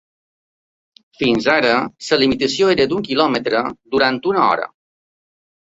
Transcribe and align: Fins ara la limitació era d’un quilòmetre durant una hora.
Fins 1.19 1.49
ara 1.57 1.75
la 1.81 2.19
limitació 2.23 2.73
era 2.77 2.89
d’un 2.95 3.07
quilòmetre 3.11 3.65
durant 3.97 4.23
una 4.35 4.45
hora. 4.51 4.69